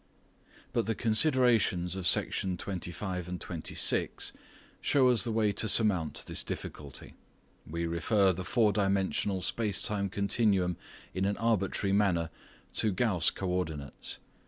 But 0.73 0.87
the 0.87 0.95
considerations 0.95 1.95
of 1.95 2.07
Sections 2.07 2.59
25 2.63 3.29
and 3.29 3.39
26 3.39 4.33
show 4.81 5.09
us 5.09 5.23
the 5.23 5.31
way 5.31 5.51
to 5.51 5.69
surmount 5.69 6.23
this 6.25 6.41
difficulty. 6.41 7.13
We 7.67 7.85
refer 7.85 8.33
the 8.33 8.41
fourdimensional 8.43 9.43
space 9.43 9.79
time 9.79 10.09
continuum 10.09 10.77
in 11.13 11.25
an 11.25 11.37
arbitrary 11.37 11.93
manner 11.93 12.31
to 12.73 12.91
Gauss 12.91 13.29
co 13.29 13.47
ordinates. 13.47 14.17